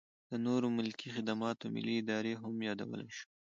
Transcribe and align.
د 0.31 0.33
نورو 0.45 0.67
ملکي 0.77 1.07
خدماتو 1.15 1.65
ملي 1.75 1.93
ادارې 2.01 2.33
هم 2.41 2.55
یادولی 2.67 3.09
شو. 3.17 3.25